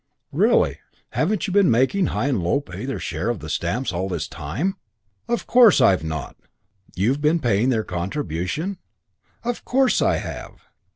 "Really? 0.31 0.79
Haven't 1.11 1.45
you 1.45 1.53
been 1.53 1.69
making 1.69 2.07
High 2.07 2.25
and 2.25 2.41
Low 2.41 2.59
pay 2.59 2.85
their 2.85 2.97
share 2.97 3.29
of 3.29 3.37
the 3.37 3.51
stamps 3.51 3.93
all 3.93 4.09
this 4.09 4.27
time?" 4.27 4.77
"Of 5.27 5.45
course 5.45 5.79
I've 5.79 6.03
not." 6.03 6.35
"You've 6.95 7.21
been 7.21 7.37
paying 7.37 7.69
their 7.69 7.83
contribution?" 7.83 8.79
"Of 9.43 9.63
course 9.63 10.01
I 10.01 10.15
have." 10.15 10.61